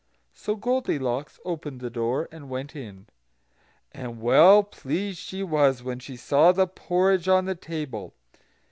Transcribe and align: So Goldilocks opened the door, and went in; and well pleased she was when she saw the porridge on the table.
So 0.33 0.55
Goldilocks 0.55 1.39
opened 1.45 1.79
the 1.79 1.91
door, 1.91 2.27
and 2.31 2.49
went 2.49 2.75
in; 2.75 3.05
and 3.91 4.19
well 4.19 4.63
pleased 4.63 5.19
she 5.19 5.43
was 5.43 5.83
when 5.83 5.99
she 5.99 6.15
saw 6.17 6.51
the 6.51 6.65
porridge 6.65 7.27
on 7.27 7.45
the 7.45 7.53
table. 7.53 8.15